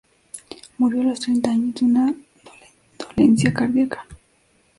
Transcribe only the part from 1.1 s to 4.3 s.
treinta años de una dolencia cardíaca.